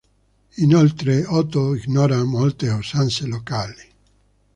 [0.57, 3.85] Inoltre Otto ignora molte usanze locali.